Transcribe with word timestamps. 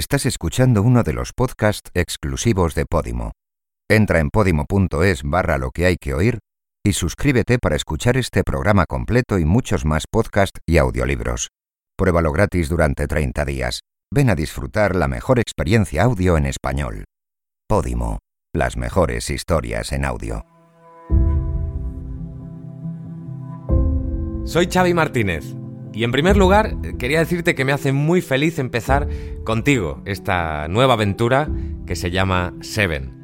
Estás 0.00 0.24
escuchando 0.24 0.80
uno 0.82 1.02
de 1.02 1.12
los 1.12 1.34
podcasts 1.34 1.90
exclusivos 1.92 2.74
de 2.74 2.86
Podimo. 2.86 3.32
Entra 3.86 4.18
en 4.20 4.30
podimo.es 4.30 5.20
barra 5.24 5.58
lo 5.58 5.72
que 5.72 5.84
hay 5.84 5.96
que 5.96 6.14
oír 6.14 6.38
y 6.82 6.94
suscríbete 6.94 7.58
para 7.58 7.76
escuchar 7.76 8.16
este 8.16 8.42
programa 8.42 8.86
completo 8.86 9.38
y 9.38 9.44
muchos 9.44 9.84
más 9.84 10.04
podcasts 10.10 10.58
y 10.66 10.78
audiolibros. 10.78 11.48
Pruébalo 11.98 12.32
gratis 12.32 12.70
durante 12.70 13.06
30 13.06 13.44
días. 13.44 13.80
Ven 14.10 14.30
a 14.30 14.34
disfrutar 14.34 14.96
la 14.96 15.06
mejor 15.06 15.38
experiencia 15.38 16.04
audio 16.04 16.38
en 16.38 16.46
español. 16.46 17.04
Podimo, 17.68 18.20
las 18.54 18.78
mejores 18.78 19.28
historias 19.28 19.92
en 19.92 20.06
audio. 20.06 20.46
Soy 24.46 24.66
Xavi 24.66 24.94
Martínez 24.94 25.59
y 25.92 26.04
en 26.04 26.12
primer 26.12 26.36
lugar 26.36 26.76
quería 26.98 27.18
decirte 27.18 27.54
que 27.54 27.64
me 27.64 27.72
hace 27.72 27.92
muy 27.92 28.20
feliz 28.20 28.58
empezar 28.58 29.08
contigo 29.44 30.02
esta 30.04 30.68
nueva 30.68 30.94
aventura 30.94 31.48
que 31.86 31.96
se 31.96 32.10
llama 32.10 32.54
Seven. 32.60 33.20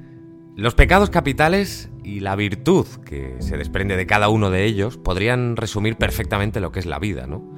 Los 0.57 0.75
pecados 0.75 1.11
capitales 1.11 1.91
y 2.03 2.21
la 2.21 2.35
virtud 2.35 2.87
que 3.05 3.37
se 3.41 3.57
desprende 3.57 3.97
de 3.97 4.07
cada 4.07 4.29
uno 4.29 4.51
de 4.51 4.65
ellos 4.65 4.97
podrían 4.97 5.57
resumir 5.57 5.97
perfectamente 5.97 6.61
lo 6.61 6.73
que 6.73 6.81
es 6.81 6.87
la 6.87 6.99
vida, 6.99 7.27
¿no? 7.27 7.55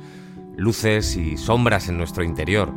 Luces 0.57 1.17
y 1.17 1.37
sombras 1.37 1.89
en 1.89 1.97
nuestro 1.97 2.25
interior, 2.25 2.75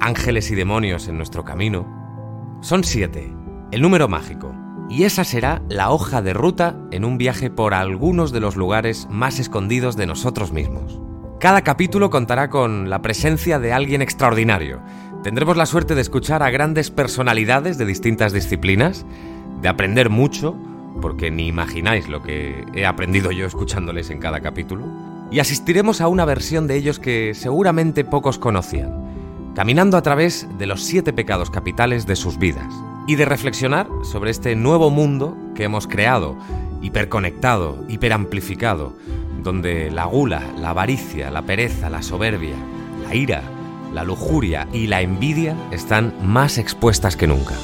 ángeles 0.00 0.50
y 0.50 0.56
demonios 0.56 1.06
en 1.06 1.16
nuestro 1.16 1.44
camino. 1.44 2.58
Son 2.60 2.82
siete, 2.82 3.32
el 3.70 3.82
número 3.82 4.08
mágico, 4.08 4.52
y 4.90 5.04
esa 5.04 5.22
será 5.22 5.62
la 5.68 5.90
hoja 5.90 6.22
de 6.22 6.34
ruta 6.34 6.76
en 6.90 7.04
un 7.04 7.16
viaje 7.16 7.48
por 7.48 7.72
algunos 7.72 8.32
de 8.32 8.40
los 8.40 8.56
lugares 8.56 9.06
más 9.10 9.38
escondidos 9.38 9.96
de 9.96 10.06
nosotros 10.06 10.52
mismos. 10.52 11.00
Cada 11.42 11.62
capítulo 11.62 12.08
contará 12.08 12.50
con 12.50 12.88
la 12.88 13.02
presencia 13.02 13.58
de 13.58 13.72
alguien 13.72 14.00
extraordinario. 14.00 14.78
Tendremos 15.24 15.56
la 15.56 15.66
suerte 15.66 15.96
de 15.96 16.00
escuchar 16.00 16.40
a 16.40 16.50
grandes 16.50 16.92
personalidades 16.92 17.78
de 17.78 17.84
distintas 17.84 18.32
disciplinas, 18.32 19.04
de 19.60 19.68
aprender 19.68 20.08
mucho, 20.08 20.56
porque 21.00 21.32
ni 21.32 21.48
imagináis 21.48 22.08
lo 22.08 22.22
que 22.22 22.64
he 22.74 22.86
aprendido 22.86 23.32
yo 23.32 23.44
escuchándoles 23.44 24.10
en 24.10 24.20
cada 24.20 24.38
capítulo, 24.38 24.86
y 25.32 25.40
asistiremos 25.40 26.00
a 26.00 26.06
una 26.06 26.24
versión 26.24 26.68
de 26.68 26.76
ellos 26.76 27.00
que 27.00 27.34
seguramente 27.34 28.04
pocos 28.04 28.38
conocían, 28.38 29.52
caminando 29.56 29.96
a 29.96 30.02
través 30.02 30.46
de 30.58 30.66
los 30.66 30.84
siete 30.84 31.12
pecados 31.12 31.50
capitales 31.50 32.06
de 32.06 32.14
sus 32.14 32.38
vidas, 32.38 32.72
y 33.08 33.16
de 33.16 33.24
reflexionar 33.24 33.88
sobre 34.04 34.30
este 34.30 34.54
nuevo 34.54 34.90
mundo 34.90 35.36
que 35.56 35.64
hemos 35.64 35.88
creado, 35.88 36.36
hiperconectado, 36.82 37.84
hiperamplificado, 37.88 38.94
donde 39.42 39.90
la 39.90 40.04
gula, 40.04 40.42
la 40.58 40.70
avaricia, 40.70 41.30
la 41.30 41.42
pereza, 41.42 41.88
la 41.88 42.02
soberbia, 42.02 42.56
la 43.02 43.14
ira, 43.14 43.42
la 43.92 44.04
lujuria 44.04 44.68
y 44.72 44.86
la 44.86 45.00
envidia 45.00 45.56
están 45.70 46.14
más 46.22 46.58
expuestas 46.58 47.16
que 47.16 47.26
nunca. 47.26 47.54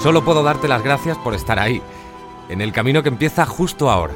Solo 0.00 0.24
puedo 0.24 0.42
darte 0.42 0.68
las 0.68 0.84
gracias 0.84 1.16
por 1.18 1.34
estar 1.34 1.58
ahí, 1.58 1.80
en 2.50 2.60
el 2.60 2.72
camino 2.72 3.02
que 3.02 3.08
empieza 3.08 3.46
justo 3.46 3.90
ahora, 3.90 4.14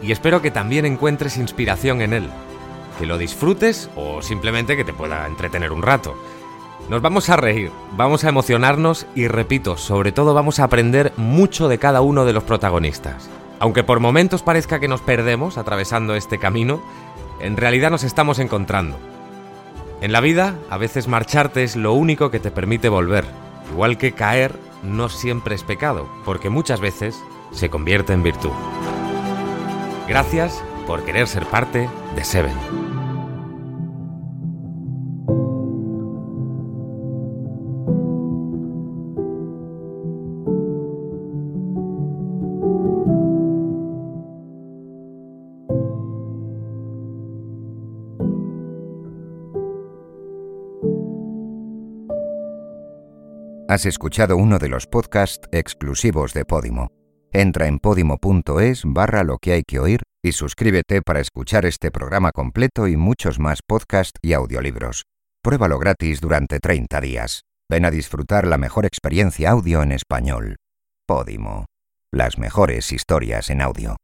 y 0.00 0.12
espero 0.12 0.40
que 0.40 0.52
también 0.52 0.86
encuentres 0.86 1.36
inspiración 1.36 2.02
en 2.02 2.12
él, 2.12 2.30
que 2.98 3.06
lo 3.06 3.18
disfrutes 3.18 3.90
o 3.96 4.22
simplemente 4.22 4.76
que 4.76 4.84
te 4.84 4.92
pueda 4.92 5.26
entretener 5.26 5.72
un 5.72 5.82
rato. 5.82 6.14
Nos 6.88 7.02
vamos 7.02 7.28
a 7.28 7.36
reír, 7.36 7.70
vamos 7.98 8.24
a 8.24 8.30
emocionarnos 8.30 9.06
y 9.14 9.28
repito, 9.28 9.76
sobre 9.76 10.10
todo 10.10 10.32
vamos 10.32 10.58
a 10.58 10.64
aprender 10.64 11.12
mucho 11.18 11.68
de 11.68 11.78
cada 11.78 12.00
uno 12.00 12.24
de 12.24 12.32
los 12.32 12.44
protagonistas. 12.44 13.28
Aunque 13.58 13.84
por 13.84 14.00
momentos 14.00 14.42
parezca 14.42 14.80
que 14.80 14.88
nos 14.88 15.02
perdemos 15.02 15.58
atravesando 15.58 16.14
este 16.14 16.38
camino, 16.38 16.80
en 17.40 17.58
realidad 17.58 17.90
nos 17.90 18.04
estamos 18.04 18.38
encontrando. 18.38 18.96
En 20.00 20.12
la 20.12 20.20
vida, 20.20 20.54
a 20.70 20.78
veces 20.78 21.08
marcharte 21.08 21.62
es 21.62 21.76
lo 21.76 21.92
único 21.92 22.30
que 22.30 22.40
te 22.40 22.50
permite 22.50 22.88
volver, 22.88 23.26
igual 23.70 23.98
que 23.98 24.12
caer 24.12 24.58
no 24.82 25.10
siempre 25.10 25.56
es 25.56 25.64
pecado, 25.64 26.08
porque 26.24 26.48
muchas 26.48 26.80
veces 26.80 27.22
se 27.50 27.68
convierte 27.68 28.14
en 28.14 28.22
virtud. 28.22 28.52
Gracias 30.08 30.62
por 30.86 31.04
querer 31.04 31.26
ser 31.26 31.44
parte 31.44 31.90
de 32.16 32.24
Seven. 32.24 32.87
Has 53.70 53.84
escuchado 53.84 54.38
uno 54.38 54.58
de 54.58 54.70
los 54.70 54.86
podcasts 54.86 55.46
exclusivos 55.52 56.32
de 56.32 56.46
Podimo. 56.46 56.90
Entra 57.34 57.66
en 57.66 57.78
podimo.es 57.78 58.82
barra 58.86 59.24
lo 59.24 59.36
que 59.36 59.52
hay 59.52 59.62
que 59.62 59.78
oír 59.78 60.00
y 60.22 60.32
suscríbete 60.32 61.02
para 61.02 61.20
escuchar 61.20 61.66
este 61.66 61.90
programa 61.90 62.32
completo 62.32 62.88
y 62.88 62.96
muchos 62.96 63.38
más 63.38 63.60
podcasts 63.60 64.18
y 64.22 64.32
audiolibros. 64.32 65.02
Pruébalo 65.42 65.78
gratis 65.78 66.22
durante 66.22 66.60
30 66.60 66.98
días. 67.02 67.42
Ven 67.68 67.84
a 67.84 67.90
disfrutar 67.90 68.46
la 68.46 68.56
mejor 68.56 68.86
experiencia 68.86 69.50
audio 69.50 69.82
en 69.82 69.92
español. 69.92 70.56
Podimo. 71.06 71.66
Las 72.10 72.38
mejores 72.38 72.90
historias 72.90 73.50
en 73.50 73.60
audio. 73.60 73.98